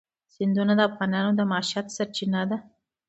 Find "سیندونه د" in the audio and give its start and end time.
0.33-0.81